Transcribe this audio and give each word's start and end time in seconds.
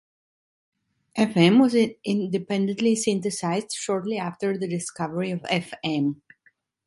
Fm 1.15 1.61
was 1.61 1.75
independently 1.75 2.95
synthesized 2.95 3.73
shortly 3.73 4.17
after 4.17 4.57
the 4.57 4.67
discovery 4.67 5.29
of 5.29 5.43
Fm. 5.43 6.23